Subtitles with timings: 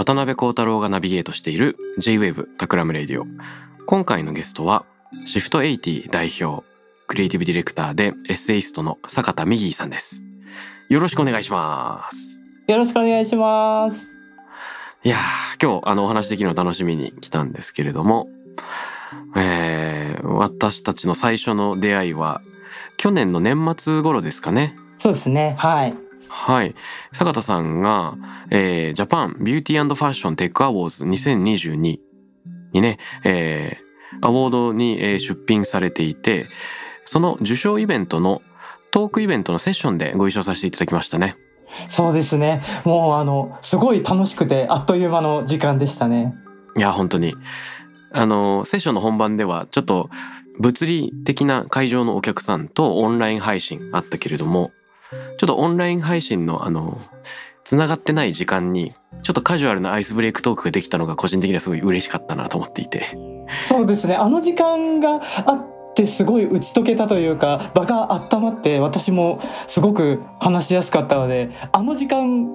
[0.00, 3.26] 渡辺幸太郎がナビゲートしている J-Wave タクラムレディオ。
[3.84, 4.86] 今回のゲストは、
[5.26, 6.64] シフト80代表、
[7.06, 10.22] クリエイティブディレクターでエッセイストの坂田美希さんです。
[10.88, 12.40] よろしくお願いします。
[12.66, 14.16] よろしくお願いします。
[15.04, 18.30] いやー、今日あのお話できるの楽しみに来たんですけれども、
[19.36, 22.40] えー、私たちの最初の出会いは、
[22.96, 24.74] 去年の年末頃ですかね。
[24.96, 25.56] そうですね。
[25.58, 26.09] はい。
[26.32, 26.76] はい。
[27.12, 28.14] 坂田さんが、
[28.50, 36.46] えー、ジャパンビューティーファッションテックアウォーズ2022にね、えー、アワードに、えー出品されていて、
[37.04, 38.42] その受賞イベントの
[38.92, 41.36] トークイベントのセッションでご一緒させていただきましたね。
[41.88, 42.62] そうですね。
[42.84, 46.34] もうあの、すごい楽しくて、あっという間の時間でしたね。
[46.76, 47.34] いや、本当に。
[48.12, 50.10] あの、セッションの本番では、ちょっと
[50.60, 54.70] 物理的な会場のお客さんとオンライン配信あったけれども、
[55.38, 56.98] ちょっとオンライン配信のあの、
[57.64, 63.16] 繋がってない時間に、ちょっとカジュアルなアイスブレイクトークができたのが個人的にはすごい嬉しかったなと思っていて。
[63.68, 64.14] そうですね。
[64.14, 72.48] あの時間があって、すごい打ち解けたというか、場が温まって、私もすごく話しやすかったので、あの時間、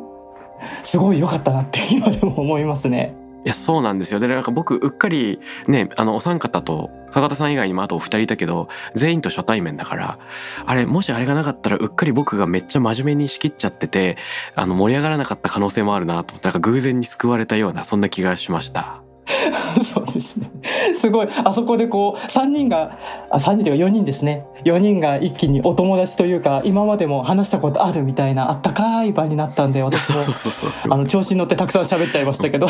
[0.84, 3.16] すごい良かったなって今でも思いますね。
[3.46, 4.20] いや、そうなんですよ。
[4.20, 10.20] で、なんか僕、うっかり、ね、あの、お三方と、坂田さん以外にもあとお二人いたけど、全員と初対面だから、
[10.66, 14.18] あれ、もしあれがなかったら、うっかり僕がめっちゃ真面目に仕切っちゃってて、
[14.56, 19.05] あの、盛り上がらなかった可能性もあるなと思って、なんか偶然に救われたような、そんな気がしました。
[19.84, 20.52] そうですね。
[20.96, 22.98] すごい、あそこでこう、3人が、
[23.30, 24.46] あ、3人というか4人ですね。
[24.66, 30.20] 4人が一気にお友達というか、今までも話したことあるみたいな、あったかい場になったんで、私も。
[30.90, 32.68] あの、調子に乗ってたくさん喋っちゃいましたけど、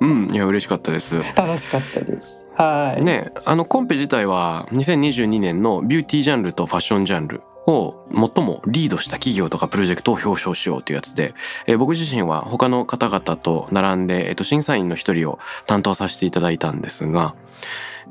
[0.00, 1.16] うん、いや、嬉しかったです。
[1.34, 2.46] 楽しかったです。
[2.56, 3.02] はい。
[3.02, 11.34] ね、あのコンペ自体は2022年のビューティージャンルとファッションジャンルを最もリードした企業とかプロジェクトを表彰しようというやつで、
[11.66, 17.34] えー僕自身は他の方々と並んで、えっと審査員の一人を担当させていただいたんですが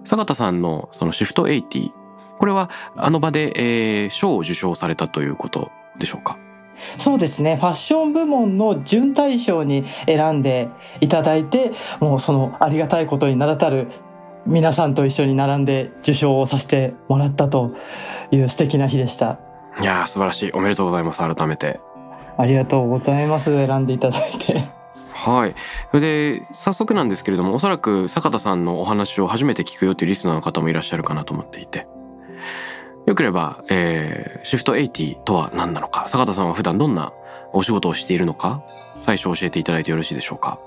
[0.03, 1.91] 坂田さんのそのシフト80
[2.39, 3.53] これはあの場で、
[4.03, 6.37] えー賞を受賞されたということでしょうか？
[6.97, 7.55] そうですね。
[7.57, 10.69] ファッション部門の準大賞に選んで
[11.01, 13.87] いただいて、もうそのありがたいことに名だたる
[14.45, 17.71] 皆さんと一緒に並んで受賞をさせてもらったと
[18.31, 19.39] いう素敵な日でした。
[19.79, 21.79] いやー素晴らしいおめでとうございます改めて
[22.37, 23.45] ありがとうございます。
[23.45, 24.67] 選んでいただいて。
[25.13, 25.55] はい。
[25.91, 31.87] それで、早速なんですけれども、おそらく坂田さんのお話を初めて聞くよというリスナーの方もいらっしゃるかなと思っていて。
[33.05, 37.13] よければ、えー、シフト80とは何なのか、坂田さんは普段どんな
[37.53, 38.63] お仕事をしているのか、
[38.99, 40.59] 最初教えていただいてよろしいでしょうか？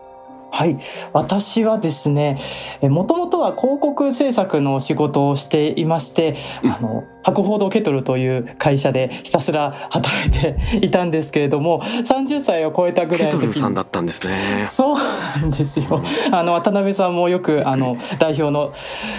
[0.56, 0.78] はい。
[1.12, 2.40] 私はですね、
[2.80, 14.66] もともとは広告制作の仕事をしていまして、うんあの、博報堂ケトルという会社でひたすら働いていたんですけれども、30歳を超えたぐらケトいの時にルさんだったんですね。
[14.68, 16.04] そうなんですよ。
[16.30, 18.72] あの渡辺さんもよくあの代表の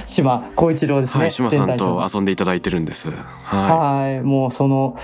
[0.05, 1.21] 島光一郎ですね。
[1.23, 3.11] はい、島さんと遊んでいただいてるんです。
[3.43, 4.95] ははい、もうその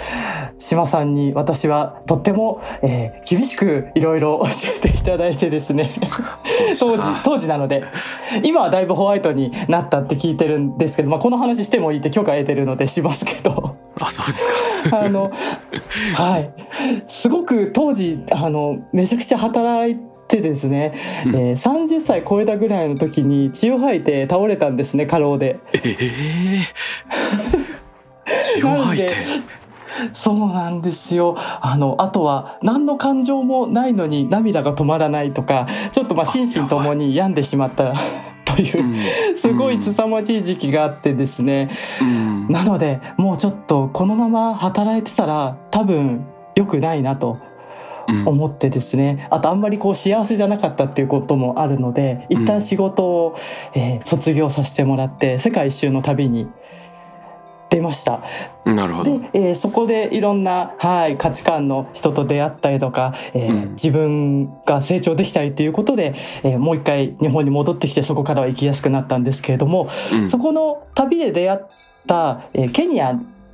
[0.57, 5.95] 島さんに私はとっても、えー厳しくいろいろ教えていただいてですね。
[6.79, 7.83] 当時か当時なので
[8.43, 13.75] 今はだいぶホワイトになったって聞いてるんですけど、まあ、この話してもいいって許可得てるのでしますけど。
[13.99, 14.47] あ、そうです
[14.89, 15.01] か。
[15.01, 15.31] あの
[16.15, 16.53] はい。
[17.07, 19.97] すごく当時あのめちゃくちゃ働い
[20.27, 20.93] てですね、
[21.25, 21.35] うん。
[21.35, 25.59] えー30歳超えたぐらいの時に血を吐いて倒れたんですね過労で。
[25.73, 26.59] ええ
[28.59, 29.13] 血を吐いて。
[30.11, 31.35] そうなんですよ。
[31.37, 37.93] あのあとは何の感情もないのに涙が止まらないとかちょっとまあ心身ともに病んでしまった
[38.45, 39.37] といううん。
[39.37, 42.47] すごい凄まじい時期があってですね、うん。
[42.49, 46.25] なのでもうちょっとこのまま働いてたら多分
[46.55, 47.37] 良くないなと
[48.25, 53.37] 思ってですね、あとあんまりこう幸せじゃなかったっていうこともあるので一旦仕事を、
[53.73, 56.47] えー卒業させてもらって世界一周の旅に
[57.73, 58.21] 出ました。
[58.65, 59.19] なるほど。
[59.19, 63.71] で、えーそこでいろんな、はい、価値観の人と出会ったりとか、えーうん。
[63.73, 70.29] 自分が成長できたりということで、えーもう一回日本に戻ってきてそこからは生きやすくなったんですけれども、うん。
[70.29, 71.59] そこの旅で出会っ
[72.07, 73.13] た、えーケニア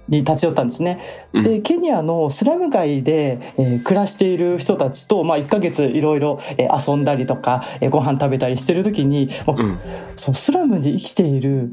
[0.09, 1.01] に立ち寄ったんですね。
[1.33, 1.43] うん。
[1.43, 9.79] でケニアのスラム街で、えー暮らしている人たちと、まあ、1ヶ月いろいろえー遊んだりとか、えーご飯食べたりしてる時に、まあうん。
[10.17, 11.71] そうスラムに生きている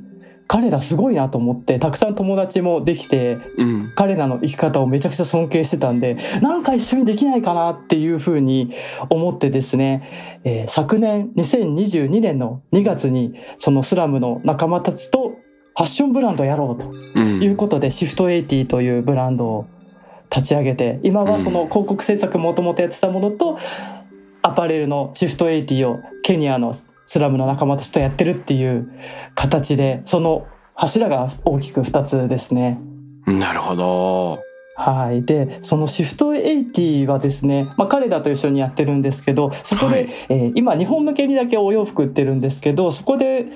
[0.48, 3.92] 彼らすごいなと思ってたくさん友達もできてうん。
[3.94, 8.74] 彼らの生き方をめちゃくちゃ尊敬してたんでなんか一緒にできないかなっていうふうに
[9.10, 17.42] 思ってですね、えー昨年2022年の2月にそのスラムの仲間たちとファッションブランドをやろうとうん。
[17.42, 19.66] いうことで、シフト80というブランドを
[20.30, 23.58] 立ち上げて今はその広告制作もともとやってたものと
[24.42, 26.74] アパレルのシフト80をケニアの
[27.06, 28.90] スラムの仲間たちとやってるっていう
[29.34, 32.78] 形でその柱が大きく2つですね。
[33.26, 34.38] なるほど。
[34.78, 40.08] はい、でそのシフト80はですね、まあ、彼らと一緒にやってるんですけどそこで、はい。
[40.28, 43.46] えー今日本向けにだけお洋服売ってるんですけどそこで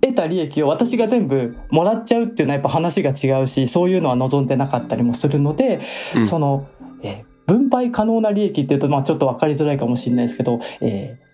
[0.00, 5.80] 得た利益を私が全部もらっちゃうっていうのはやっぱ話が違うしそういうのは望んでなかったりもするので、
[6.14, 6.26] うん。
[6.26, 6.68] その、
[7.02, 11.27] えー分配可能な利益っていうと、まあ、ちょっと分かりづらいかもしれないですけど、えー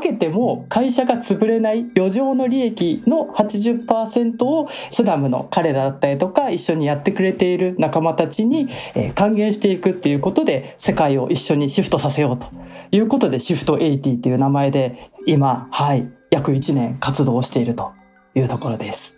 [0.00, 8.68] 分けても会社が潰れない余剰の利益の80%をスラムの彼らだったりとか一緒にやってくれている仲間たちに
[9.14, 12.46] 還元していくっていうことで世界を一緒にシフトさせようと
[12.90, 17.92] いうことでシフト80っていう名前で今はい約1年活動していると
[18.34, 19.14] いうところです。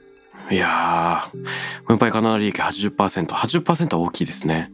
[0.50, 1.86] いやー。
[1.86, 4.72] 分配可能な利益 80%80% は大きいですね。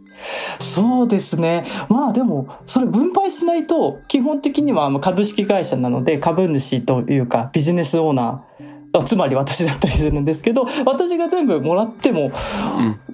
[0.61, 1.67] そうですね。
[1.89, 12.33] まあでもそれ分配しないと基本的にはまあ株式会社なので株主というかビジネスオーナーあつまり私だったりするんですけど私が全部もらっても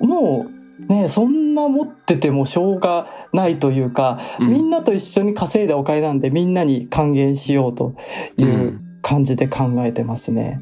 [0.01, 0.09] うん。
[0.09, 4.49] もうねそんな持っててもしょうがないというか、うん。
[4.49, 7.95] みんなと一緒に稼いだお金なんでみんなに還元しようと
[8.37, 8.81] いううん。
[9.05, 10.59] 感じで考えてますね。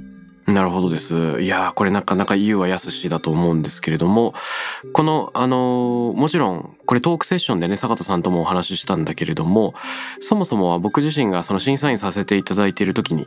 [0.52, 1.40] なるほどです。
[1.40, 4.34] いやーこれなかなか言うはやすしだと思うんですけれども
[4.92, 9.74] このあのーもちろんこれトークセッションでね坂田さんともお話ししたんだけれども
[10.20, 13.26] そもそもは僕自身がその審査員させていただいている時に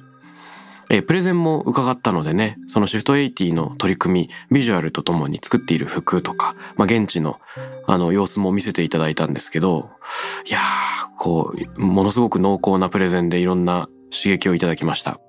[0.89, 7.39] えープレゼンも伺ったのでねそのシフト80の取り組みビジュアルとともに作っている服とか、まあ、現地の
[7.88, 9.89] あの様子も見せていただいたんですけど
[10.48, 10.62] いやー
[11.18, 15.19] こうものすごく濃厚なプレゼンでいろんな刺激をいただきました。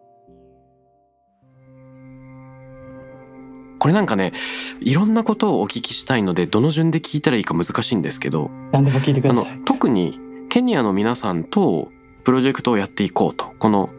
[3.86, 4.32] これなんかね
[4.80, 9.60] いろんなことをお聞きしたいのでどの順で聞いたらいいか難しいんですけど何でも聞いてください。
[9.64, 10.18] 特に
[10.48, 11.92] ケニアの皆さんと
[12.24, 13.90] プロジェクトをやっていこうとこの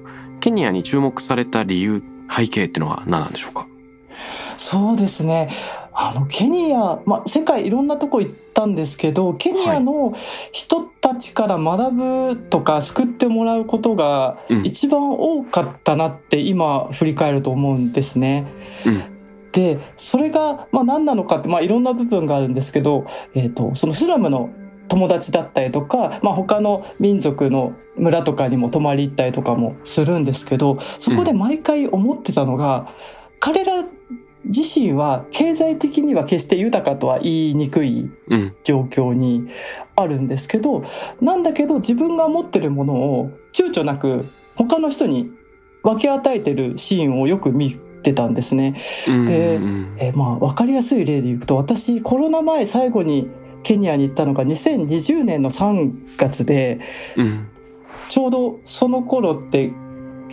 [0.41, 3.65] ケニアに注目された理由背景っていうのは何なんでしょうか？
[4.57, 5.51] そうですね。
[5.93, 10.17] あのケニア、まあ、世界いろんなとこ行ったんですけどケニアの
[10.51, 18.47] 人たちから学ぶとか救ってもらうことがうん一番多かったなって今振り返ると思うんですね。
[18.85, 19.16] うん
[19.57, 24.51] でそれが、まあ、何なのかって、まあ、いろんな部分があるんですけど、えー、とそのスラムの
[24.87, 32.93] 友達だったりとか、まあ、他の民族の村とかにも泊まり行ったりとかもするんですけどそこで毎回思ってたのが、
[33.39, 33.83] 彼ら
[34.45, 38.55] 自身は経済的には決して豊かとは言いにくいうん。
[38.63, 39.49] 状況に
[39.95, 40.83] あるんですけど
[41.19, 44.23] なんだけど自分が持ってるものを躊躇なく
[44.55, 45.31] 他の人に
[45.81, 48.75] 分け与えてるシーンをよく見てたんですね。
[49.07, 53.29] うんでうんえーまあ分かりやすい例で言うと私コロナ前最後に
[53.63, 56.79] ケニアに行ったのが2020年の3月で
[57.15, 57.47] うん
[58.09, 59.71] ちょうどその頃って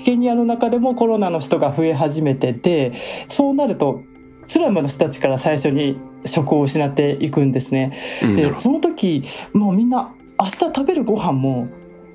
[0.04, 2.92] ケニアの中でもコロナの人が増え始めてて
[3.28, 4.02] そうなると
[4.46, 7.98] スラムの人たちから最初に職を失っていくんですね。
[8.36, 11.68] でその時もうみんな明日食べるご飯も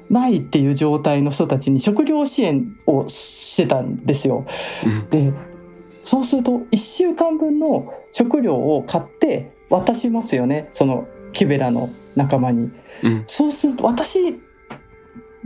[0.10, 4.46] ないっていう状態の人たちに食料支援をしてたんですよ。
[5.12, 5.32] で
[6.04, 10.70] そうすると1週間分の食料を買って渡しますよね。
[10.74, 12.72] そのキベラの仲間に。
[13.04, 13.24] うん。
[13.28, 14.40] そうすると私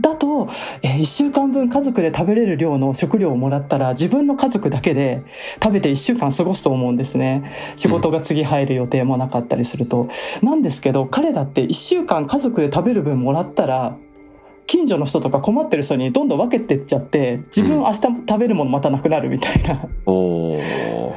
[0.00, 0.48] だと、
[0.82, 5.22] え1週間分家族で食べれる量の食料をもらったら自分の家族だけで
[5.62, 7.52] 食べて1週間過ごすと思うんですね。
[7.76, 10.08] 仕事が次入る予定もなかったりすると、
[10.42, 13.96] なんですけど彼だって1週間家族で食べる分もらったら
[14.66, 21.14] 近所の人とか困ってる人にどんどん分けてっちゃって自分明日食べるものまたなくなるみたいな、おー。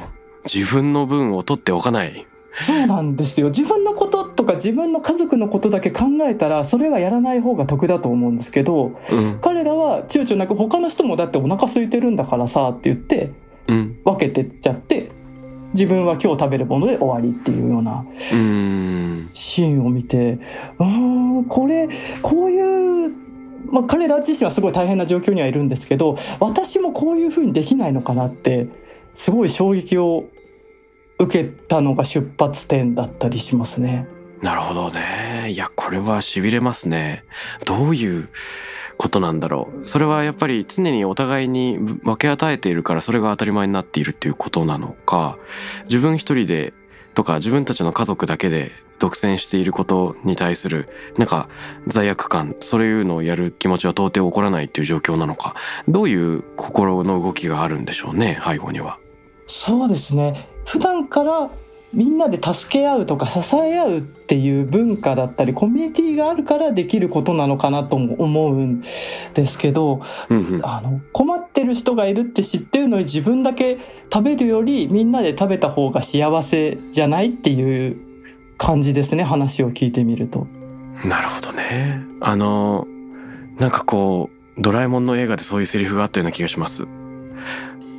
[0.52, 2.26] 自分の分を取っておかない。
[2.60, 3.48] そうなんですよ。
[3.48, 9.38] 自分のこととか自分の家族のことだけ考えたらそれはやらない方が得だと思うんですけどうん。
[9.40, 13.30] 彼らは躊躇なく他の人もだってお腹空いてるんだからさって言って
[13.68, 14.00] うん。
[14.04, 15.12] 分けてっちゃって
[15.74, 18.04] 自分は今日食べるもので終わりっていうような
[19.34, 20.38] シーンを見て
[20.78, 21.88] うーんこれ
[22.22, 23.12] こういう、
[23.66, 28.68] まあ、彼ら自身はすごい大変な状況にはいるんですけど私もこういうふうにできないのかなって
[29.14, 30.24] すごい衝撃を
[31.18, 34.06] 受けたのが出発点だったりしますね。
[34.40, 35.50] なるほどね。
[35.50, 37.24] いやこれはしびれますね。
[37.64, 38.28] どういう
[38.96, 39.88] ことなんだろう。
[39.88, 45.38] それはやっぱり常にお互いに分け与えているからそれが当たり前になっているっていうことなのか
[45.84, 46.72] 自分一人で
[47.18, 48.70] とか自分たちの家族だけで
[49.00, 51.48] 独占していることに対するなんか
[51.88, 55.56] 罪悪感そういうのをやる気持ちは到底起こらないっていう状況なのか
[55.88, 59.00] どういう心の動きがあるんでしょうね背後には。
[59.48, 61.50] そうですね普段から
[61.92, 68.82] みんなで助け合うとか支え合うっていう文化だったりコミュニティがあるからできることなのかなとも思うん
[69.34, 73.78] ですけどうんうんあの困ってる人がいるって知ってるのに自分だけ
[74.12, 77.96] 食べるよりみんなで食べた方が幸せじゃないっていう
[78.58, 80.46] 感じですね話を聞いてみると。
[81.04, 82.02] なるほどね。
[82.20, 82.86] あの、
[83.58, 86.86] なんかこう、ドラえもんの映画でそういうセリフがあったような気がします。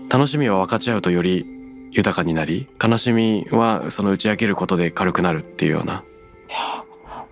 [0.10, 1.46] 楽しみは分かち合うとより
[1.92, 6.04] 豊かになり、悲しみはその打ち明けることで軽くなるっていうような。
[6.50, 6.84] いや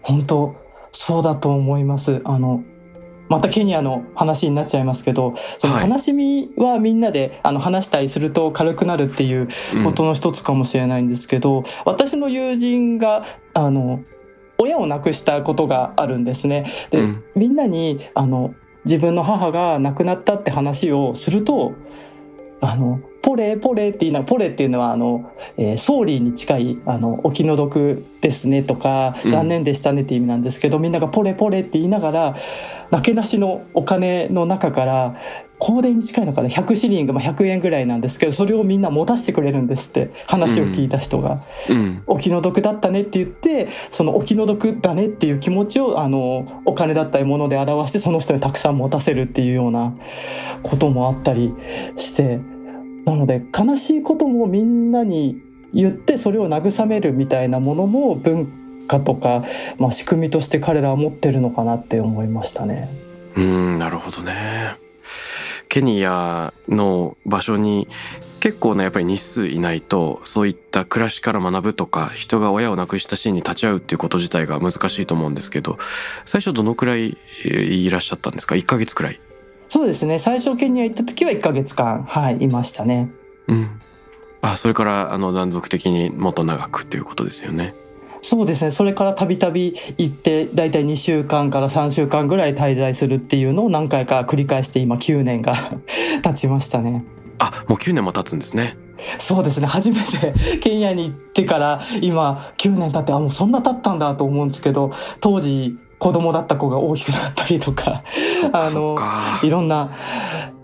[0.02, 0.56] 本当
[0.92, 2.64] そうだと思いますあの
[3.30, 14.02] またケニアの話になっちゃいますけどそのはい悲しみはみんなであの話したりすると軽くなるっていううんことの一つかもしれないんですけど、私の友人があの
[14.58, 16.72] 親を亡くしたことがあるんですね。
[16.90, 21.74] で、うんみんなにあの自分の母が亡くなったって話をすると
[22.60, 29.32] あのポレポレっていうのはポレっていうのはあの、えーソーリーに近いあのお気の毒ですねとかうん。
[29.32, 32.36] 残念でしたねっていう意味なんですけど、みんながポレポレって言いながら
[32.90, 35.16] なけなしのお金の中から
[35.60, 41.44] 香典に近いのかな100シリング、まあ、100円ぐらいなんですけどそれをみんな持たせてくれるんですって話を聞いた人が。
[41.70, 42.04] うん。
[42.06, 49.96] お気の毒だったねって言ってそのお気の毒だねっていう気持ちをあのお金だったりもので表してその人にたくさん持たせるっていうような
[50.64, 51.54] こともあったり
[51.96, 52.40] して
[53.06, 55.42] なので悲しいこともみんなに
[55.74, 59.46] 言ってそれを慰めるみたいなものも文化とか、
[59.78, 62.90] まあ、仕組みとして彼らは持ってるのかなって思いましたね。
[63.36, 64.87] うん、なるほどね。
[65.78, 67.88] ケニアの場所に
[68.40, 75.78] 結構なやっぱり日数いないとそういった暮らしから学ぶとか人が親を亡くしたシーンに立ち会うっていうこと自体が難しいと思うんですけど
[76.26, 77.16] 最初どのくらい
[77.46, 79.20] えーいらっしゃったんですか？1ヶ月くらい。
[79.70, 80.18] そうですね。
[80.18, 83.12] 最初ケニア行った時は1ヶ月間、はい、いましたね。
[83.48, 83.80] うん。
[84.42, 87.76] あそれからあの断続的にもっと長くということですよね
[88.22, 88.72] そうですね。
[88.72, 95.54] それからたびたび行ってだいたい2週間から3週間ぐらい滞在するっていうのを何回か繰り返して今9年が
[96.24, 97.06] 経ちましたね。
[97.40, 98.78] あもう9年も経つんですね。
[99.20, 99.68] そうですね。
[99.68, 108.04] 初めて ケニアに行ってから今9年経ってあもうそんな経ったんだと思うんですけど当時子供だった子が大きくなったりとか。
[108.52, 108.98] あの
[109.44, 109.90] いろんな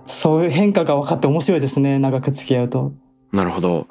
[0.07, 1.99] そういう変化が分かって面白いですね。
[1.99, 2.93] 長く付き合うと。
[3.31, 3.87] なるほど。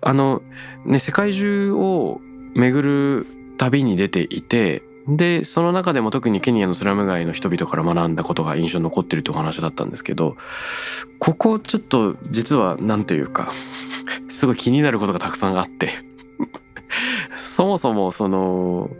[0.00, 0.42] あの
[0.84, 2.20] ね世界中を
[2.54, 10.36] 巡る旅に出ていてでその中でも特にケニアのスラム街の人々から学んだことが印象に残ってるというお話だったんですけど
[11.18, 13.52] ここちょっと実は何というか
[14.28, 15.90] すごい気になることがたくさんあって
[17.36, 18.90] そもそもその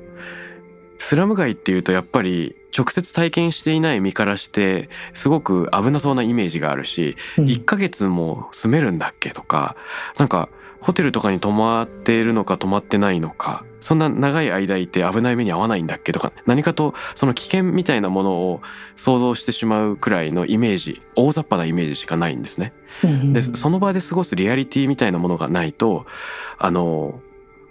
[0.99, 7.44] スラム街っていうとやっぱり直接体験していない身からしてすごく危なそうなイメージがあるしうん。
[7.46, 9.76] 1ヶ月も住めるんだっけとか
[10.18, 10.49] なんか
[10.84, 18.60] ホテルとかに泊まっているのか泊まってないのかそんな長い間いて危ない目に遭わないんだっけとか何かとその危険みたいなものを
[18.94, 22.74] 想像してしまうくらいのイメージ大雑把なイメージしかないんですね。
[23.32, 26.04] でその場で過ごすリアリティみたいなものがないと
[26.58, 27.18] あの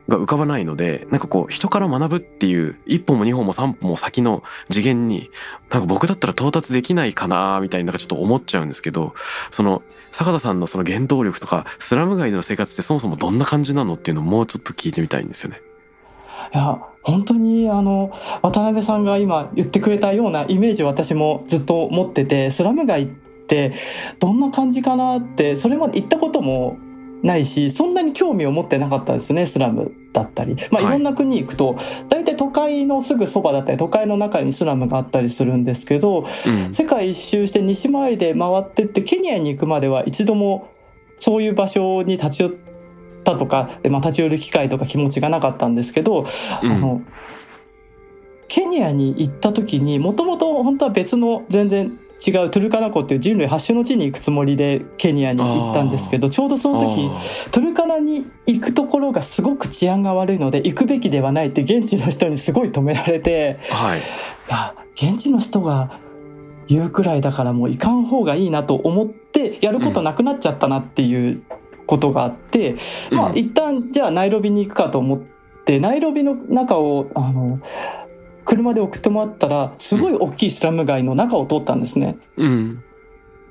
[0.10, 5.30] が浮かばないのでなんかこう人から学ぶっていう一歩も二歩も三歩も先の次元に
[5.70, 9.14] なんか僕だったら到達できないかなみたいになんかちょっと思っちゃうんですけど
[9.50, 9.82] その
[10.12, 15.62] 坂田さんのその原動力とかスラム街での生活ってそもそもどんな感じなのっていうのをもうちょっと聞いてみたいんですよね。
[16.54, 23.08] いや本当にあの渡辺さんが今言ってくれたようなイメージを私もずっと持っててスラム街っ
[23.48, 23.74] て
[24.20, 26.78] どんな感じかなってそれまで行ったことも
[27.24, 30.86] ないしそんなに興味を持ってなかったですねスラムだったり、まあ、い。
[30.86, 31.78] はいろんな国行くと
[32.10, 40.70] 大体都会のすぐそばだったり都会の中にスラムがあったりするんですけどうん、世界一周して西回りで回ってってケニアに行くまでは一度も
[41.18, 42.54] そういう場所に立ち寄っ
[43.24, 46.26] たとか、でまあ、立ち寄る機会とか気持ちがなかったんですけど、
[46.62, 46.72] うん。
[46.72, 47.02] あの
[48.50, 64.00] ケニアに行った時にもともと本当は別の全然違うトゥルカナ湖っていう人類発祥の地に行くつもりでケニアに行ったんですけどちょうどその時あトゥルカナに行くところがすごく治安が悪いので行くべきではないって現地の人にすごい止められてーはい。
[64.00, 64.04] い
[64.50, 66.00] や現地の人が
[66.68, 71.44] 言うくらいだからもう行かん方がいいなと思ってやることなくなっちゃったなっていう
[71.86, 72.78] ことがあって、
[73.12, 75.22] まあうん一旦じゃあナイロビに行くかと思っ
[75.66, 77.60] てナイロビの中をあの
[78.54, 82.18] 車で送ってもらったらすごい大きいスラム街の中を通ったんですね。
[82.38, 82.84] うん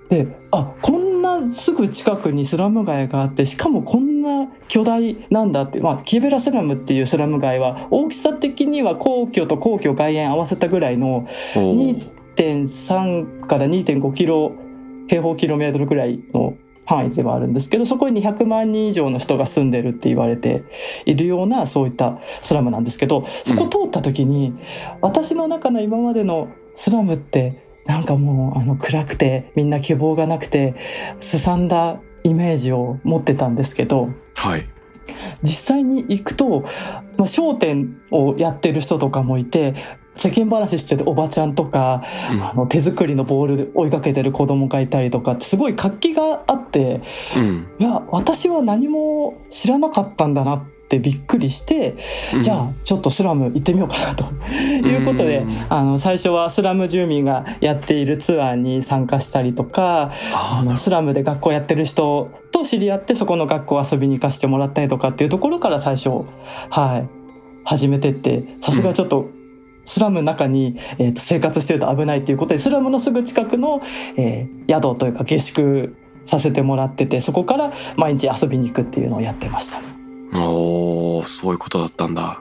[0.09, 14.53] であこんなすぐ近くにスラム街があってしかもこんな巨大なんだって、まあ、キーベラスラムっていうスラム街は大きさ的には皇居と皇居外苑合わせたぐらいのおー2.3から2.5キロ
[15.09, 20.65] 平方キロメートルぐらいの範囲ではあるんですけどそこに200万人以上の人が住んでるって言われて
[21.05, 24.55] いるようなそういったスラムなんですけどそこ通った時に、
[25.01, 30.75] 私の中の今までのスラムってなんかもうあの暗くてみんな希望がなくて
[31.21, 34.69] すさんだイメージを持ってたんですけどはい。
[35.43, 36.63] 実際に行くと、
[37.17, 39.75] まあ、商店をやってる人とかもいて
[40.17, 42.43] 世間話してるおばちゃんとかうん。
[42.43, 47.03] あの手作りのボール追いかけてる子供がいたりとかすごい活気があって
[47.37, 47.67] うん。
[47.79, 51.97] いや私は何も知らなかったんだなってびっくりして、
[52.43, 54.25] じゃあちょっとスラム行ってみようかなと。
[54.53, 66.11] いうことでうんあの最初はスラム住民がやっているツアーに参加したりとかああのスラムで学校やってる人と知り合ってそこの学校遊びに行かせてもらったりとかっていうところから最初
[66.69, 67.23] はい
[67.65, 69.31] 始めてってさすがちょっと、
[69.85, 73.83] スラムの中に、えーと生活してると危ないということでスラムのすぐ近くの、
[74.17, 75.97] えー宿というか下宿
[76.27, 79.87] させてもらっててそこから毎日遊びに行くっていうのをやってましたね。
[80.35, 82.41] おーそういうことだったんだ。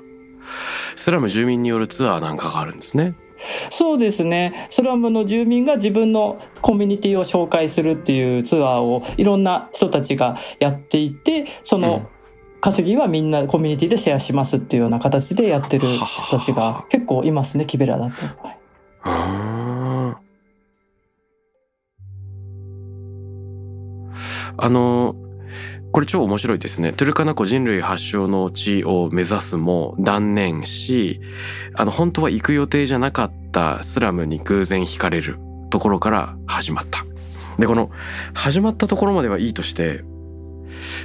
[0.95, 3.15] スラム住民によるツアーなんかがあるんですね。
[3.71, 4.67] そうですね。
[4.69, 12.07] スラムの住民が自分のコミュニティを紹介するっていうツアーをいろんな人たちがやっていてその
[12.61, 18.13] 稼ぎはみんなコミュニティでシェアしますっていうような形でやってる人たちが結構いますねキベラだと。
[24.57, 25.15] あの
[25.91, 26.93] これ超面白いですね。
[26.93, 31.19] トゥルカナ湖人類発祥の地を目指すも断念し、
[31.75, 35.37] あの本当は行く予定じゃなかったスラムに偶然惹かれる
[35.69, 37.05] ところから始まった。
[37.59, 37.91] で、この
[38.33, 40.05] 始まったところまではいいとして、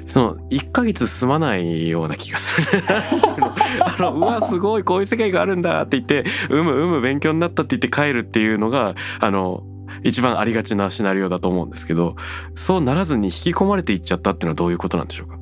[0.06, 2.82] その1ヶ月済まないような気がする。
[3.84, 9.62] あの、うわ、すごい、こういう世界があるんだって言って、うむうむ勉強になったって言って帰るっていうのが、あの、
[10.02, 12.16] 一番ありがちなシナリオだと思うんですけど、
[12.54, 15.38] そうならずに引き込まれていっちゃったっていうのはどういうことなんでしょうか？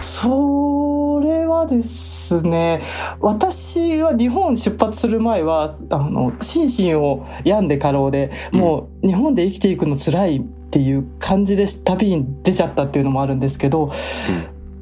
[0.00, 2.82] それはですね
[3.20, 13.92] 私は日本出発する前はあの心身を病んで過労でもう日本で生きていくの辛いっていう感じで旅に出ちゃったっていうのもあるんですけど、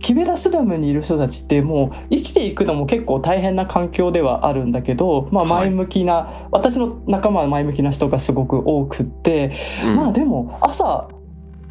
[0.00, 5.70] キベラスラムにいる人たちってもう生きていくのも結構大変な環境ではあるんだけど、まあ、はい。
[5.70, 9.96] 前向きな、私の仲間は前向きな人がすごく多くって、うん。
[9.96, 11.08] まあでも朝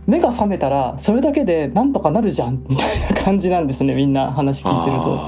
[0.08, 5.20] 目が覚めたらそれだけでなんとかなるじゃんみたいな感じなんですねみんな話聞いてると。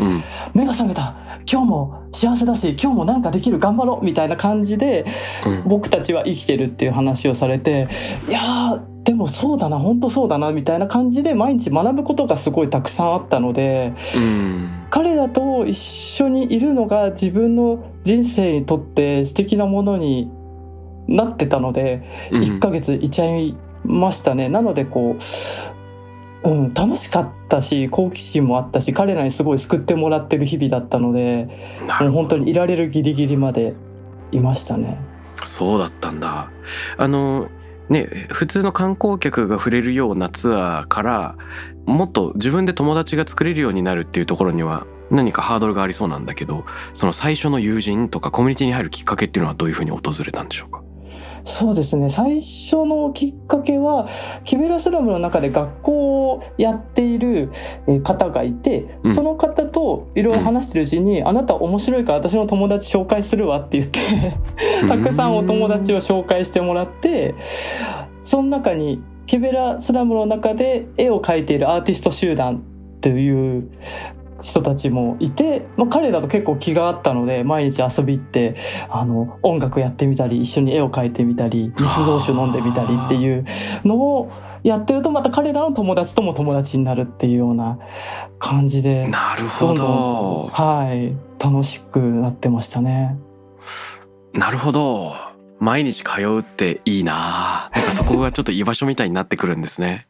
[0.00, 0.24] うん。
[0.52, 1.16] 目が覚めた
[1.50, 5.06] 今日も幸せだし今日もなんかできる頑張ろうみたいな感じで
[5.46, 5.62] うん。
[5.68, 7.88] 僕たちは生きてるっていう話をされて
[8.28, 14.86] いやーでもそうだな本当そうだなみたいな感じで毎日学ぶことがすごいたくさんあったのでうん。
[14.90, 20.30] 彼らと一緒にいるのが自分の人生にとって素敵なものに
[21.08, 22.42] なってたのでうん。
[22.42, 24.48] 1ヶ月いちゃいましたね。
[24.48, 25.22] なのでこう、
[26.44, 31.48] うん、楽しかったし好奇心もあったし彼らにすごい救ってもらってる日々だったので
[32.00, 33.74] もう本当にいられるギリギリまで
[34.32, 34.98] いましたね。
[35.44, 36.50] そうだったんだ。
[36.96, 37.48] あの
[37.88, 41.36] ね普通の観光客が触れるようなツアーから
[41.86, 50.82] もっと自分で友達が作れるようになるっていうところには何かハードルがありそうなんだけどその最初の友人とかコミュニティに入るきっかけっていうのはどういうふうに訪れたんでしょうか？
[51.44, 52.08] そうですね。
[52.08, 54.08] 最初のきっかけは
[54.44, 56.01] キベラスラムの中で学校
[56.34, 57.50] をやっている
[57.86, 59.14] えー方がいて、うん。
[59.14, 64.36] その方といろいろ話してるうちに、あなた面白いから私の友達紹介するわって言って
[64.88, 67.34] たくさんお友達を紹介してもらって
[68.24, 72.62] その中にキベラスラムの中で絵を描いているアーティスト集団
[73.00, 73.70] という
[74.40, 78.56] 人たちもいて、まあ、彼らと結構気があったので毎日遊び行って
[78.90, 83.44] あの音楽やってみたり一緒に絵を描いてみたり水道酒飲んでみたりっていう
[83.84, 87.78] のをやってるとまた彼らの友達とも友達になるっていうような
[88.38, 90.48] 感じでなるほど。
[90.52, 93.16] はい楽しくなってましたね。
[94.32, 95.14] なるほど。
[95.58, 97.70] 毎日通うっていいな。
[97.74, 100.06] なんかそこがちょっと居場所みたいになってくるんですね。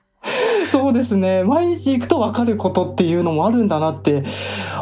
[0.72, 4.24] そうですね毎日行くと分かることっていうのもあるんだなって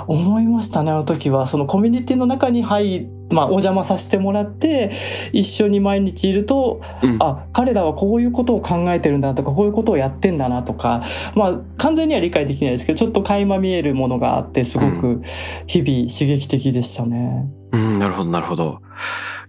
[0.07, 4.91] 思いましたねあの時はそのコミュニティの中に入まあ、お邪魔させてもらって
[5.33, 11.05] 一緒に毎日いると、うんあ彼らはこういうことを考えてるんだとかこういうことをやってんだなとか、
[11.37, 15.23] まあ、完全には理解できないですけどちょっと垣間見えるものがあってすごく
[15.69, 17.47] 日々刺激的でしたね。
[17.73, 18.81] うん、なるほど、なるほど。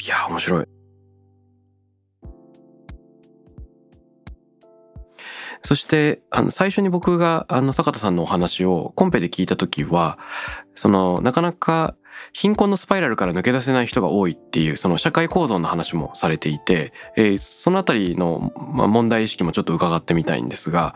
[0.06, 0.65] いや、面白い。
[5.63, 10.17] そして、あの、最初に僕が、あの、坂田さんのお話をコンペで聞いたときは、
[10.76, 11.95] その、なかなか
[12.34, 20.95] 貧困のスパイラルから抜け出せない人が多いっていう、その社会構造の話もされていて、えーそのあたりの、まあ、問題意識もちょっと伺ってみたいんですが、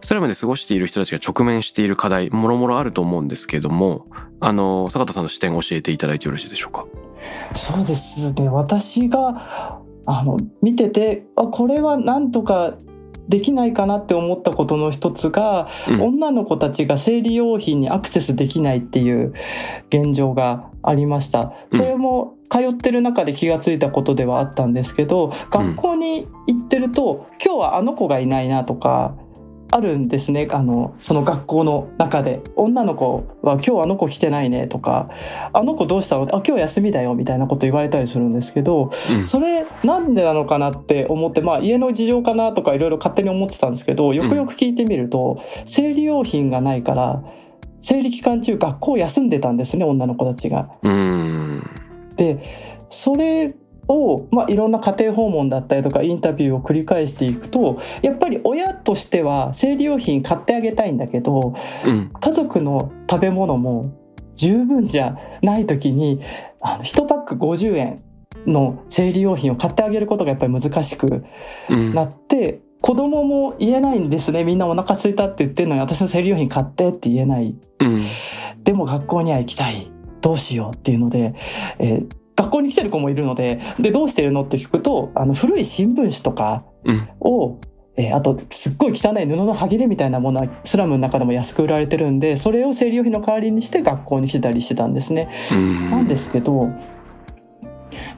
[0.00, 4.06] それまで過ごしている人たちが直面している課題、もろもろあると思うんですけども、
[4.40, 6.86] あの、坂田さんの視点を教えていただいてよろしいでしょうか？
[7.54, 12.74] そうですね私があの見ててあこれはなんとか
[13.28, 16.02] できないかなって思ったことの一つが、うん。
[16.02, 19.32] 女の子たちが生理用品にアクセスできないっていう
[19.88, 21.52] 現状がありました。
[21.70, 21.78] うん。
[21.78, 29.16] それも通ってる中で気がついたことではあったんですけど学校に行ってると、今日はあの子がいないなとか
[29.74, 30.46] あるんですね。
[30.52, 32.40] あのその学校の中で。
[32.54, 35.10] 女の子は今日あの子来てないねとか
[35.52, 36.22] あの子どうしたの？
[36.22, 37.14] あ今日休みだよ。
[37.14, 39.26] みたいなこと言われたりするんですけどうん。
[39.26, 47.24] それなんでなのかなって思ってまあ家の事情かなとかいろいろ勝手に思ってたんですけどよくよく聞いてみると、生理用品がないから
[47.80, 50.70] 生理期間中学校を休んでたんですね女の子たちが。
[50.82, 51.70] うーん。
[52.16, 52.38] で
[52.90, 53.52] それ
[53.88, 62.08] を、まあ、いろんな家庭訪問だったりとかインタビューを繰り返していくとやっぱり親としては生理用品買ってあげたいんだけどうん。
[62.08, 63.94] 家族の食べ物も
[64.36, 66.20] 十分じゃない時に
[66.60, 68.02] あの1パック50円
[68.46, 71.24] の生理用品を買ってあげることがやっぱり難しく
[71.70, 71.94] うん。
[71.94, 78.06] なって子供も言えないんですねみんなお腹空いたって言ってるのに私の生理用品買ってって言えないうん。
[78.62, 81.34] でも学校には行きたいどうしようっていうので、
[81.78, 87.08] えー学校に来てる子もいるのででどうしてるのって聞くとあの古い新聞紙とかうん。
[87.20, 87.60] を、
[87.96, 95.28] えーあとすっごい汚い布の端切れみたいなものはスラムの中でも安く売られてるんでそれを生理用品の代わりにして学校に来てたりしてたんですね。
[95.52, 95.90] うん。
[95.90, 96.70] なんですけど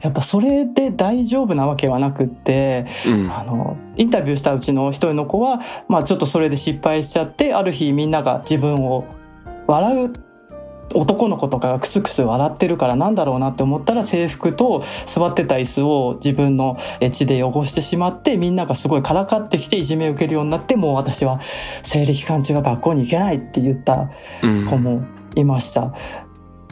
[0.01, 3.31] やっぱそれで大丈夫なわけはなくってうん。
[3.31, 9.05] あのインタビューしたうちの一人の子は、まあ、ちょっとそれで失敗しちゃってある日みんなが自分を
[9.67, 10.13] 笑う
[10.93, 21.41] 男の子とかがクスクス笑ってるからなんだろうなって思ったら制服と座ってた椅子を自分のえ血で汚してしまってみんながすごいからかってきていじめを受けるようになってもう私は
[21.83, 24.09] 生理期間中は学校に行けないって言った
[24.69, 25.93] 子もいました。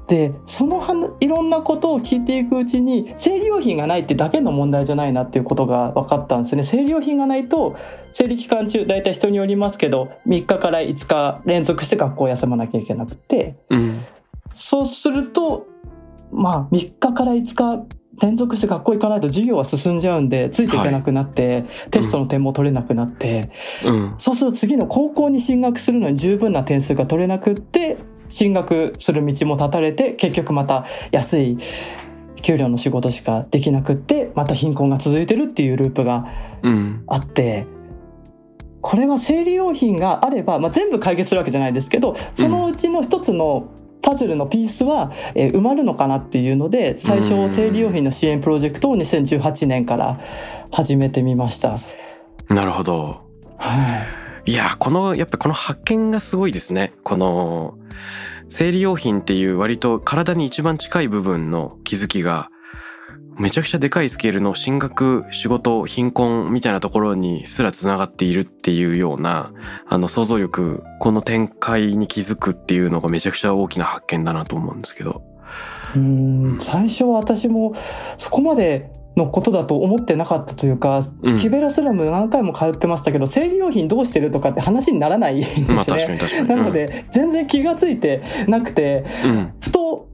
[0.07, 6.63] でそのはいろんなことを聞いていくうちに生理用品がないってだけの問題じゃないなっていうことが分かったんですね。
[6.63, 7.75] 生理用品がないと
[8.11, 13.55] 生理期間中大体人によりますけど3日から5日連続して学校を休まなきゃいけなくて。
[13.69, 14.05] うん。
[14.57, 15.67] そうすると
[16.31, 17.85] まあ3日から5日
[18.21, 23.51] 連続して学校行かないと授業は進んじゃうんでついていけなくなって、テストの点も取れなくなって、
[23.83, 24.15] うん。
[24.17, 27.97] そうすると次の高校に進学するのに十分な点数が取れなくって
[28.29, 31.57] 進学する道も断たれて結局また安い
[32.41, 36.27] 給料の仕事しかできなくってまた貧困が続いてるっていうループが
[36.61, 37.03] うん。
[37.07, 37.65] あって
[38.81, 43.71] これは生理用品があれば、まあ、全部解決するわけじゃないですけどそのうちの一つの
[44.03, 50.19] パズルのピースは、えー埋まるのかなっていうので最うん初生理用品の支援プロジェクトを2018年から
[50.71, 51.79] 始めてみました。
[52.47, 53.21] なるほど。
[53.57, 56.93] はいいや、この、やっぱこの発見がすごいですね。
[57.03, 57.77] この、
[58.47, 62.49] 生理用品っていう割と体に一番近い部分の気づきが、
[63.37, 69.51] めちゃくちゃでかいスケールの進学、仕事、貧困みたいなところにすら繋がっているっていうような、
[69.87, 75.34] あの想像力、この展開に気づくっていうのがめちゃくちゃ大きな発見だなと思うんですけど。
[75.95, 77.73] うーん最初は私も
[78.17, 85.67] そこまでのことだと思ってなかったというか、うんキベラスラム何回も通ってましたけど生理用品どうしてるとかって話にならないんですね。
[85.73, 86.47] まあ確かに確かに。
[86.47, 90.09] なので、全然気がついてなくてうん、ふと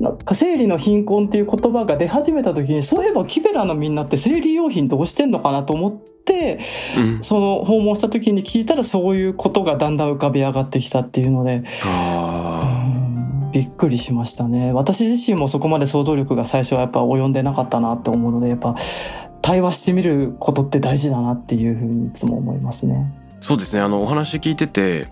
[0.00, 5.92] なんか生理の貧困っていう言葉が出始めた時にそういえばキベラのみんなって生理用品どうしてんのかなと思っ
[6.24, 6.58] て
[6.96, 7.22] うん。
[7.22, 12.53] その訪問した時に聞いたらそういうことがだんだん浮かび上がってきたっていうのであうん
[13.54, 14.72] びっくりしましたね。
[14.72, 18.74] 私自身もそこまで想像力が最初はやっぱ及んでなかったなって思うのでやっぱ
[19.42, 23.14] 対話してみることって大事だなっていうふうにいつも思いますね。
[23.38, 23.82] そうですね。
[23.82, 25.06] あのお話聞いてて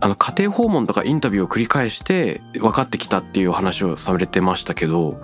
[0.00, 5.20] あの家庭訪問とかインタビューを繰り返して分かってきたっていう話をされてましたけど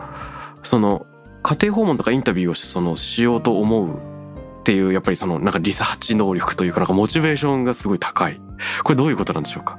[0.63, 1.07] その
[1.43, 8.39] 家庭訪問とかインタビューをそのしようと思うっていうやっぱりそのなんかリサーチ能力というかなんかモチベーションがすごい高い。
[8.85, 9.79] これどういうことなんでしょうか？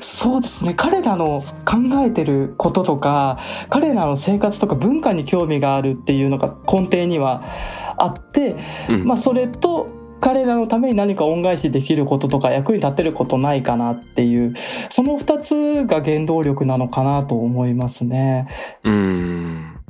[0.00, 0.74] そうですね。
[0.74, 3.38] 彼らの考えてることとか
[3.70, 7.42] 彼らの生活とか文化に興味があるっていうのが根底には
[7.96, 8.56] あって、
[8.88, 9.86] うん、まあ、それと
[10.20, 14.54] 彼らのために何か恩返しできることとか役に立てることないかなっていう
[14.90, 18.48] その2つが原動力なのかなと思いますね。
[18.84, 19.80] うん。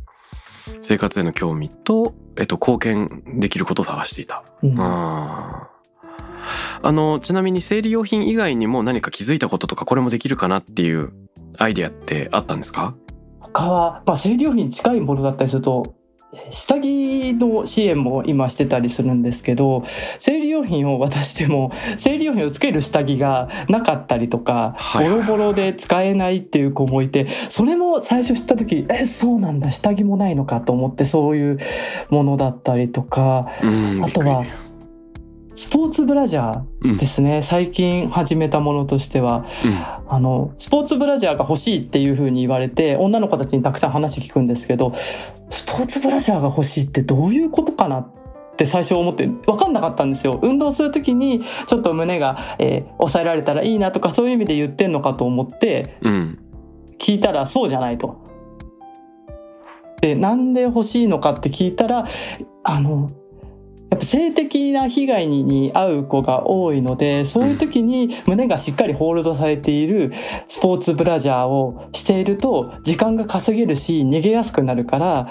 [0.83, 4.45] 生活への興味と、えっと、貢献できることを探していた。
[4.63, 5.69] うん、あ
[6.83, 11.13] あのちなみに生理用品以外にも何か気づいたこととかこれもできるかなっていう
[11.59, 12.95] アイデアってあったんですか？
[13.41, 15.95] 他は、まあ、生理用品に近いものだったりすると
[16.51, 19.85] 下着の支援も今してたりするんですけど
[20.19, 31.59] 生理用品を渡しても生理用品をつける下着がなかったりとか、ボロボロで使えないっていう子もいてそれも最初知った時えそうなんだ下着もないのかと思ってそういう
[32.11, 33.49] ものだったりとか
[34.03, 34.45] あとは
[35.57, 44.95] スポーツブラジャーですね、うん、最近始めたものとしては、うん、あのスポーツブラジャーが欲しいっていうふうに言われて女の子たちにたくさん話聞くんですけど
[45.51, 50.39] スポーツブラジャーが欲しいってどういうことかなって最初思って分かんなかったんですよ。
[50.43, 56.39] 運動する時にちょっと胸が、えー、抑えられたらいいなとかそういう意味で言ってんのかと思って、うん、
[56.99, 58.23] 聞いたらそうじゃないと。
[60.01, 62.07] でなんで欲しいのかって聞いたら
[62.63, 63.09] あの
[63.91, 70.13] やっぱ性的な被害に遭う子が多いのでそういう時に胸がしっかりホールドされている
[70.49, 75.29] スポーツブラジャーをしていると時間が稼げるし逃げやすくなるから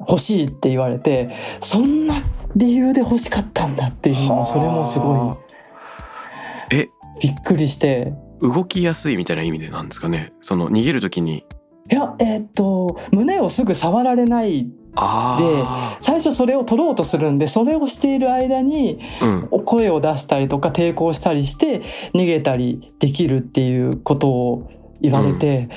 [0.00, 2.22] 欲しいって言われてそんな
[2.54, 5.38] 理由で欲しかったんだっていうのそれもすご
[6.70, 6.88] いえ？
[7.22, 8.12] びっくりして。
[8.40, 10.32] 動きやすいみたいな意味でなんですかね。
[10.40, 11.44] その逃げる時に
[11.90, 15.64] いやえー、っと胸をすぐ触られないで
[16.00, 19.00] 最初それを取ろうとするんでそれをしている間に
[19.64, 21.82] 声を出したりとか抵抗したりして
[22.14, 25.68] 逃げたりできるっていうことを言われて、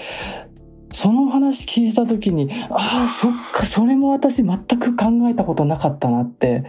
[0.90, 6.66] うん、その話聞いた時にああそっかそれも私全く考えたことなかったなって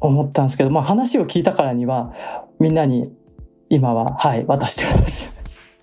[0.00, 2.12] 思ったんですけど、まあ、話を聞いたからには
[2.58, 3.12] みんなに
[3.68, 5.37] 今ははい渡してます。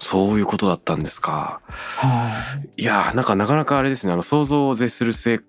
[0.06, 1.62] そういうことだったんですか。
[1.68, 2.30] は
[2.78, 2.82] い。
[2.84, 5.40] いやなんかなかなかあれですねあの想像を絶する生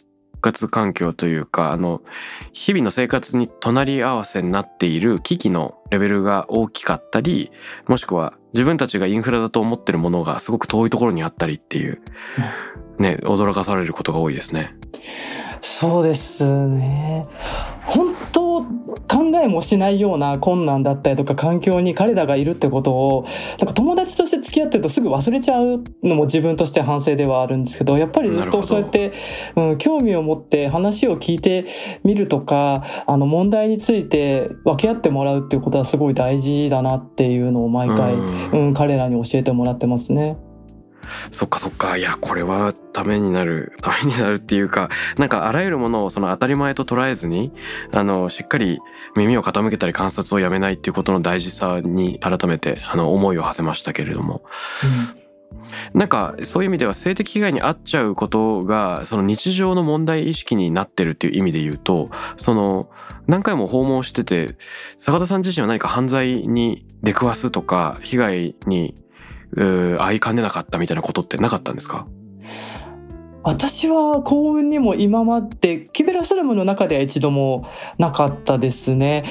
[0.41, 2.01] 活環境というかあの
[2.55, 7.53] 日々の生活に隣り合わせになっている機器のレベルが大きかったり
[7.87, 12.01] もしくは自分たちがインフラだと思ってるものがすごく遠いところにあったりっていう、
[12.99, 14.75] ね驚かされることが多いですね。
[15.61, 17.25] そうですね。
[17.87, 23.27] 本当考えもしないような困難だったりとか環境に彼らがいるってことを
[23.59, 29.13] なんか友達として付き合ってるとすぐ忘れちゃうのも自分として反省ではあるんですけどやっぱりずっとそうやって、
[29.55, 31.67] うん、興味を持って話を聞いて
[32.03, 40.37] みるとかあの問題について分け合ってもらうっていうことはすごい大事だなっていうのを毎回、うん、うん、彼らに教えてもらってますね。
[41.31, 47.53] そっかそっかいやこれはためになる ためになるっていうかなんかあらゆるものをその当たり前と捉えずに
[47.93, 48.81] あのしっかり
[49.17, 54.43] 耳を傾けたり観察をやめないっていうことの大事さに改めてあの思いを馳せましたけれども。
[55.19, 55.27] うん
[55.95, 62.89] なんかそういう意味では性的被害に遭っちゃうことがその日常の問題意識になってるっていう意味で言うとその
[63.27, 64.57] 何回も訪問してて
[64.99, 68.95] 坂田さん自身は何か犯罪に出くわすとか被害に
[69.55, 72.07] 会いかねなかったみたいなことってなかったんですか？
[73.43, 79.25] 私は幸運にも今までキベラスラムの中では一度もなかったですね。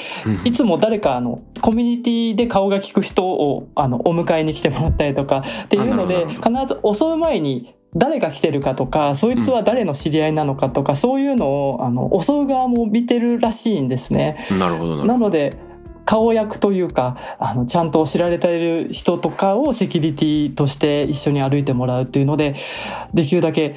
[0.46, 14.48] いつも誰かあのコミュニティで顔が利く人をあのお迎えに来てもらったりとかっていうので必ず襲う前に誰が来てるかとかそいつは誰の知り合いなのかとか、うん、そういうのをあの襲う側も見てるらしいんですね。
[14.50, 15.06] なるほど。
[15.06, 15.58] なので
[16.06, 22.56] 顔役というかあのちゃんと知られている人とかをセキュリティとして一緒に歩いてもらうっていうので
[23.14, 23.76] できるだけ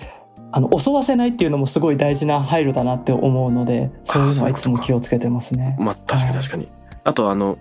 [0.51, 5.77] あの襲わせないっていうのもすごい大事な配慮だなって思うのでそういうのはいつも気をつけてますね。
[5.79, 6.73] まあ確かに確かに、はい、
[7.05, 7.59] あとあの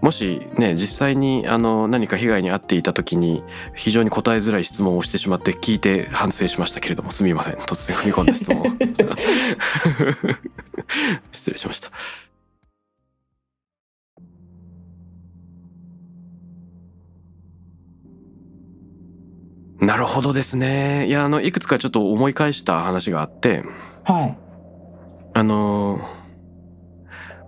[0.00, 7.54] もしね実際にあの何か被害に遭っていた時に非常に答えづらい質問をしてしまって聞いて反省しましたけれどもすみません。
[7.56, 8.64] 突然踏み込んだ質問
[19.90, 21.08] なるほどですね。
[21.08, 23.64] いやあのいくつかちょっと思い返した話があって、
[24.04, 24.38] はい。
[25.34, 26.00] あの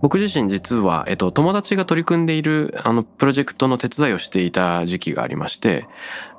[0.00, 5.86] 僕自身実は、えっと、友達が取り組んでいるあのプロジェクトの手伝いをしていた時期がありまして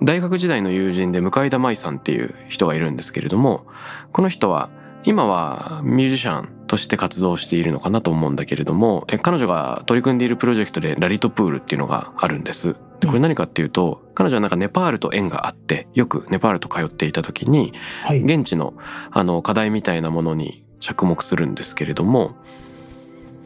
[0.02, 3.66] 大学時代の友人で向田舞さんっていう人がいるんですけれども
[4.12, 4.70] この人は
[5.06, 12.76] 今はミュージシャンとして活動しているのかなと思うんだけれども彼女が取り組んでいるプロジェクトでラリトプールっていうのがあるんです。
[13.00, 17.74] でこれ何かっていうと彼女はなんかネパールと縁があってよくネパールと通っていた時に
[18.10, 18.74] 現地の
[19.12, 22.36] あの課題みたいなものに着目するんですけれども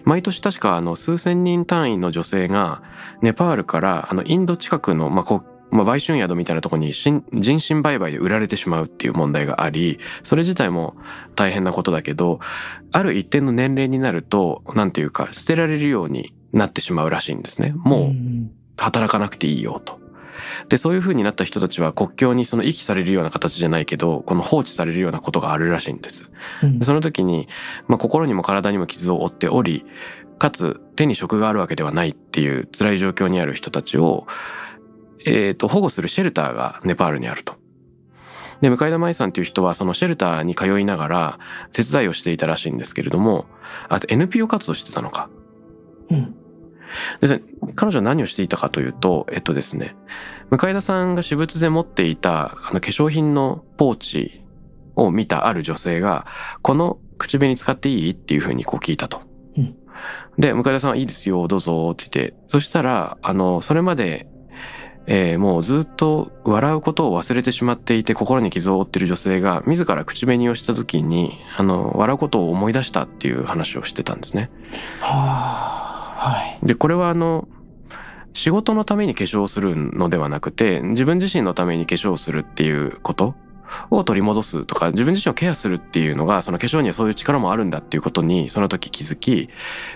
[0.05, 2.81] 毎年確かあの数千人単位の女性が
[3.21, 5.25] ネパールからあのインド近くの、まあ、
[5.71, 10.95] まあ、売春宿みたいなとこに人身売買で売られてしまうっていう問題がありそれ自体も
[11.36, 12.39] 大変なことだけど
[12.91, 18.13] ある一定の年齢になると何て言うか捨てられるようになってしまうらしいんですねもう
[18.77, 19.99] 働かなくていいよと。
[20.69, 26.32] でそういう風になった人たちは国境にその遺棄されるような形じゃないけどこの放置されるようなことがあるらしいんです。
[26.62, 27.47] うん、その時に、
[27.88, 29.84] まあ、心にも体にも傷を負っており
[30.38, 34.27] かつ手に職があるわけではないっていう辛い状況にある人たちを、
[35.25, 37.56] えー、と保護するシェルターがネパールにあると。
[38.62, 41.39] で向田舞さんっていう人はそのシェルターに通いながら
[41.73, 43.45] 手伝いをしていたらしいんですけれども
[43.88, 45.30] あと NPO 活動してたのか。
[46.10, 46.36] うん
[47.21, 47.41] で
[47.75, 49.95] 彼女は何をしていたかというと、えっとですね、
[50.49, 54.45] 向田さんが私物で持っていたあの化粧品のポーチ
[54.95, 56.25] を見たある女性が、
[56.62, 58.12] この口紅使っていい？
[58.12, 59.21] っていうふうにこう聞いたと。
[59.58, 59.75] うん、
[60.38, 64.30] で、向田さんはいいですよ、どうぞって言って、そしたら、あの、それまで
[65.07, 74.51] えー、もうずっと笑うことを忘れてしまっていて心に傷を負っている女性が自ら口紅をした時にあの笑うことを思い出したっていう話をしてたんですね。
[74.99, 77.47] はあはい、でこれはあの
[78.33, 83.33] 仕事のために化粧するのではなくて自分自身のために化粧するっていうこと
[83.89, 89.49] を取り戻すとか自分自身をケアするっていうのがその化粧にはそういう力もあるんだっていうことにその時気づき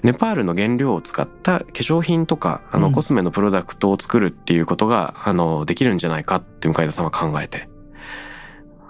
[0.03, 7.69] ネパールの原料を使った化粧品とかあのコスメのプロダクトを作るっていうことが、あのできるんじゃないかって向田さんは考えて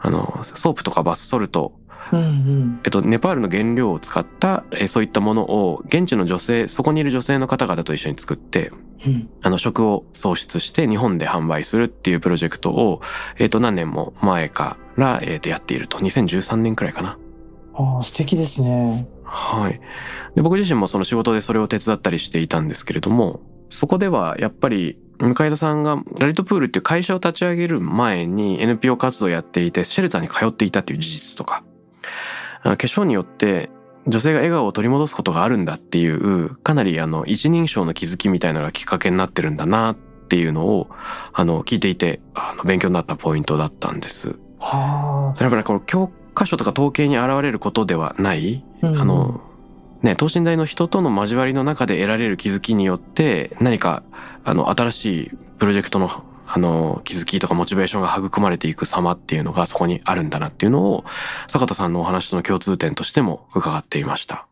[0.01, 1.73] あのソープとかバスソルト
[2.11, 8.71] うんうん、えっと、ネパールの原料を使った、えそういったものを現地の女性そこにいる女性の方々と一緒に作って、
[9.05, 13.01] うん、あの食を創出して日本で販売するっていうプロジェクトを、
[13.37, 17.17] えっと、何年も前から、えっと、やっていると2013年くらいかな。
[17.73, 19.07] ああ素敵ですね。
[19.23, 19.79] はい。
[20.35, 31.63] で僕自身もその仕事でそれを手伝ったりしていたんですけれどもそこではやっぱり向田さんがラリトプールっていう会社を立ち上げる前に NPO 活動をやっていてシェルターに通っていたっていう事実とか
[32.63, 33.69] 化粧によって
[34.07, 40.89] 女性が笑顔を取り戻すことがあるんだっていうかなりあの一人称の気づきみたいなのがきっかけになってるんだなっていうのを
[41.33, 44.35] あの聞いていてあの勉強になったポイントだったんです。
[44.59, 45.43] はあ。
[45.43, 49.41] やっぱりこの教科書とか統計に現れることではない、うん、あの
[50.01, 54.03] ね等身大の人との交わりの中で得られる気づきによって何か
[54.43, 56.09] あの新しいプロジェクトの
[56.53, 61.05] あの、気づきとかモチベーションが育まれていく様っていうのがそこにあるんだなっていうのを、
[61.47, 64.47] 坂田さんのお話との共通点としても伺っていました。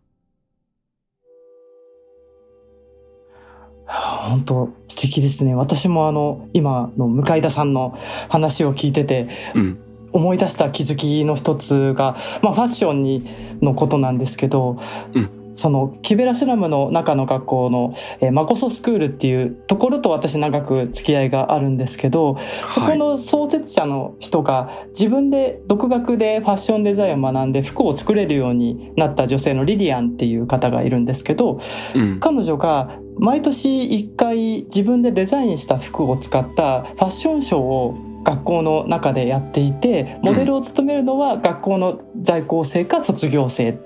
[3.86, 5.56] 本当素敵ですね。
[5.56, 7.98] 私もあの、今の向田さんの
[8.30, 9.80] 話を聞いてて、うん、
[10.14, 13.26] 思い出した気づきの一つが、まあ、ファッションに
[13.62, 14.80] のことなんですけど、
[15.14, 22.38] うん、そのキベラスラムの中の学校の、えー、マコソスクールっていうところと私長く付き合いがあるんですけど
[22.74, 31.60] そこの創設者の人が自分で独学でファッションデザインを学んで服を作れるようになった女性のリリアンっていう方がいるんですけど、
[31.94, 43.72] うん、彼女が毎年1回自分でデザインした服を使ったファッションショーを学校の中でやっていてモデルを務めるのは学校の在校生か卒業生。
[43.72, 43.78] っ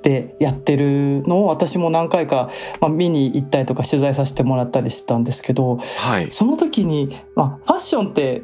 [0.00, 8.42] てやってるのを私も何回か、まあ、見に行ったりとか取材させてもらったりしてたんですけど、はい、その時に、まあ、ファッションって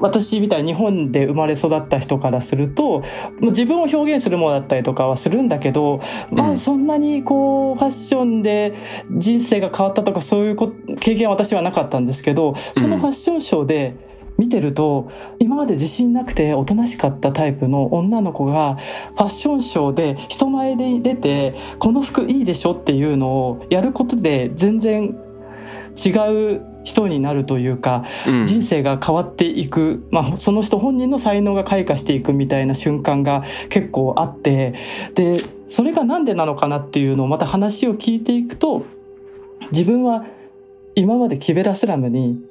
[0.00, 3.02] 私みたいに日本で生まれ育った人からすると
[3.40, 8.74] 自分を表現するものだったりとかはするんだけど、まあそんなにこうファッションで
[9.10, 14.09] 人生が変わったとかそういう経験は私はなかったんですけどそのファッションショーで
[14.40, 18.76] 見てると今まで自信なくておとなしかったタイプの女の子が
[19.16, 25.14] ファッションショーで人前で出てこの服いいでしょっていうのをやることで全然
[25.94, 26.08] 違
[26.54, 34.74] う人になるというか、うん、人生が変わっていく、まあ、その人本人の才能が開花していくみたいな瞬間が結構あって
[35.14, 38.86] でそれが何でなのかなっていうのをまた話を聞いていくと
[39.70, 40.24] 自分は
[40.94, 42.42] 今までキベラスラムに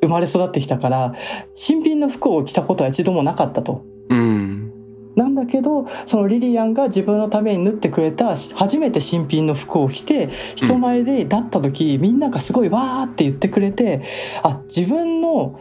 [0.00, 1.14] 生まれ育ってきたから
[1.54, 3.84] 新品の服を着たことは一度もなかったと。
[4.08, 4.72] うん、
[5.14, 14.02] なんだだけどそのリリアンが自分のために縫ってくれた初めて新品の服を着て人前で立った時、みんながすごいわーって言ってくれて
[14.42, 15.58] あ自分の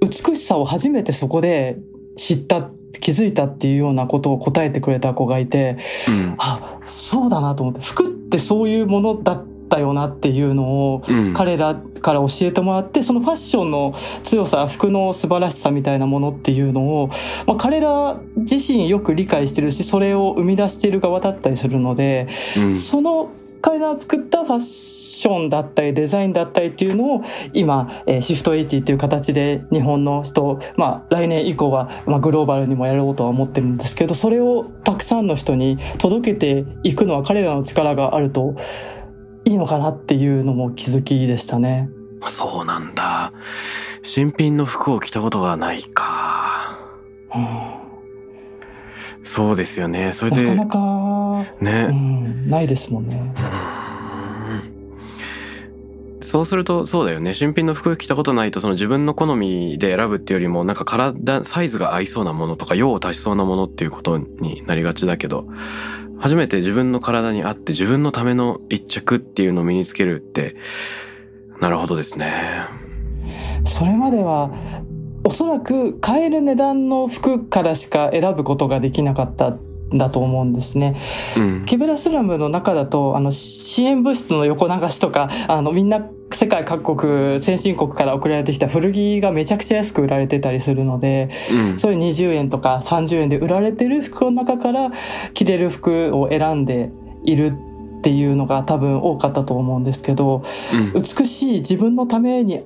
[0.00, 1.78] 美しさを初めてそこで
[2.16, 2.70] 知った
[3.00, 5.78] 気づいたっていうようなことを答えてくれた子がいて、
[6.08, 9.44] うんあそうだなと思って服ってそういうものだ
[9.78, 11.34] ったよなっていうのをうん。
[11.34, 17.10] 彼らから教えてもらってそのファッションの強さ服の素晴らしさみたいなものっていうのを、
[17.46, 22.78] まあ、彼ら自身よく理解してるしそれを生み出している側だったりするので、うん。
[22.78, 27.22] その彼らが作ったファッションだったりデザインだったりっていうのを
[27.52, 38.56] 今、えーシフト80っていう形で日本の人、まあ、来年以降は、まあ、グローバルにもやろうとは思ってるんですけどそれをたくさんの人に届けていくのは彼らの力があると
[39.48, 41.88] いいのかなっていうのも気づきでしたね。
[42.28, 43.32] そうなんだ。
[44.02, 46.78] 新品の服を着たことがないか。
[47.34, 47.78] うん。
[49.24, 50.12] そうですよね。
[50.12, 53.32] それでなかなか、うね、ん、ないですもんね。
[56.20, 57.32] そうするとそうだよね。
[57.32, 65.46] 新品の服着たことないとその自分の好みで選ぶっていうよりもなんか体サイズが合いそうなものとか用を足しそうなものっていうことになりがちだけど
[66.18, 70.56] 初めて自分の体に合って自分のための一着っていうのを身につけるって
[71.60, 72.66] なるほどですね。
[73.64, 74.50] それまでは
[75.24, 79.60] おそらく買える値段の服からしか選ぶことができなかったん
[79.98, 80.96] だと思うんですね。
[81.36, 91.78] うんケベラスラムの中だとあの支援物質の横流しとかあのみんな世界各国先進国から送られてきた古着がめちゃくちゃ安く売られてたりするのでうん。
[91.78, 94.92] そういう20円とか30円で売られてる服の中から
[95.34, 96.90] 着れる服を選んで
[97.24, 97.54] いる
[97.98, 101.02] っていうのが多分多かったと思うんですけどうん。
[101.02, 102.64] 美しい自分のために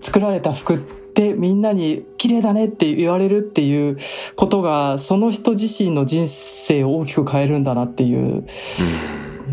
[0.00, 3.98] 作られた服ってみんなに綺麗だねって言われるっていう
[4.36, 8.46] ことがその人自身の人生を大きく変えるんだなっていう、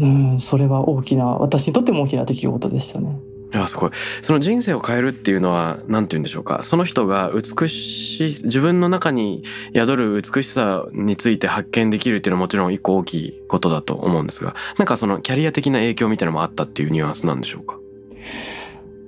[0.02, 3.18] うん、それは大きな私にとっても大きな出来事でしたね。
[3.54, 3.92] いやすごい。
[4.24, 6.64] その人生を変えるっていうのは何て言うんでしょうか？
[6.64, 9.44] その人が美しい自分の中に
[9.76, 17.78] 宿る美しさについて発見できるっていうのはもちろん一個大きいことだと思うんですがなんかそのキャリア的な影響みたいなのもあったっていうニュアンスなんでしょうか？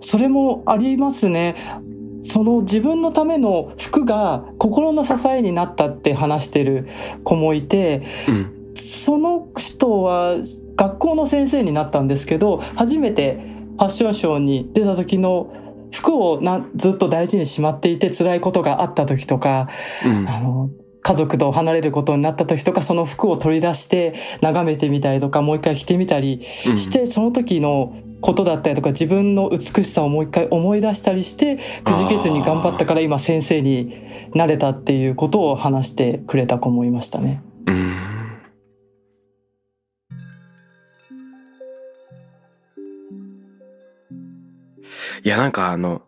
[0.01, 1.55] それもありますね。
[2.21, 6.87] その自分のための服が心の支えになったって話してる
[7.23, 8.51] 子もいて、うん。
[8.75, 10.35] その人は
[10.75, 15.53] 学校の先生になったんですけど初めてファッションショーに出た時の
[15.91, 19.69] 服をなずっと大事にしまっていて辛いことがあった時とか
[20.05, 20.27] うん。
[20.27, 20.69] あの
[21.01, 26.77] 家族と離れることになった時とかその服を取り出して眺めてみたりとかもう一回着てみたりうん。
[26.79, 33.93] してその時のことだったりとか自分の美しさをもう一回思い出したりしてくじけずに頑張ったから今先生に
[34.33, 37.43] なれたっていうことを話してくれた子もいましたね。
[37.67, 38.14] うん
[45.25, 46.03] いやなんかあの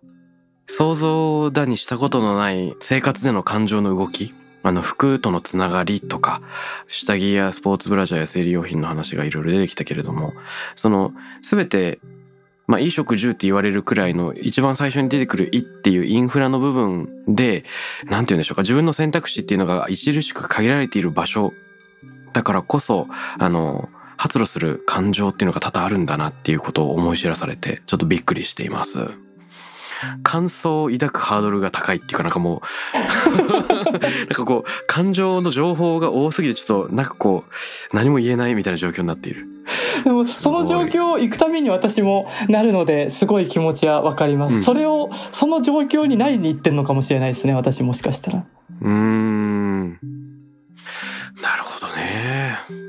[0.68, 4.34] 想像だにしたことのない生活での感情の動き。
[4.64, 6.42] あの服とのつながりとか
[6.88, 10.34] 下着やスポーツブラジャーや生理用品の話がいろいろ出てきたけれども
[10.76, 12.00] その全て
[12.66, 17.64] まあ、衣食住って言われるくらいの一番最初に出てくる「い」っていうインフラの部分で
[18.04, 21.54] なんて言うんでしょうか自分の選択肢っていうのが著しく限られている場所
[22.34, 23.08] だからこそ
[23.40, 23.88] あの
[24.18, 29.10] 発露する感情っていうのが多々あるんだなっていうことを思い知らされてちょっとびっくりしています。
[30.22, 32.62] 感想を抱くハードルが高いっていうかなんかも
[32.94, 39.48] う なんかこう感情の情報が多すぎてちょっとなんかこう何も言えないみたいな状況になっている。
[40.04, 48.46] でもその状況を行くために私もなるのですごい気持ちはわかります、うんそれをその状況になりに行ってるのかもしれないですね私もしかしたら
[48.82, 49.90] うーん。
[51.42, 52.87] なるほどね。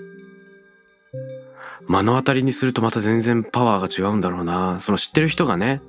[1.88, 4.78] 目の当たりにするとまた全然パワーが違うんだろうな。
[4.80, 5.80] その知ってる人がね、